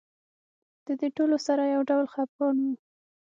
د 0.85 0.87
دې 0.99 1.09
ټولو 1.17 1.37
سره 1.47 1.63
یو 1.75 1.81
ډول 1.89 2.05
خپګان 2.13 2.55
و. 2.63 2.67